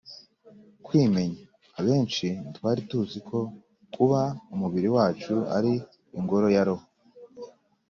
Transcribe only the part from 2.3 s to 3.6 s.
ntitwari tuzi ko